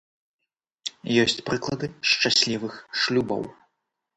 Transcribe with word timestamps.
Ёсць 1.25 1.45
прыклады 1.49 1.91
шчаслівых 2.13 2.73
шлюбаў. 3.03 3.41